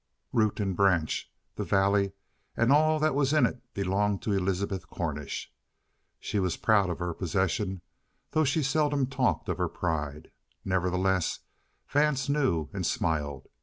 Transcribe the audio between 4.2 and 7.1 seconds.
to Elizabeth Cornish. She was proud of